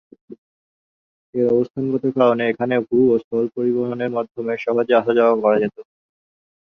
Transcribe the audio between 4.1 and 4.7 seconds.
মাধ্যমে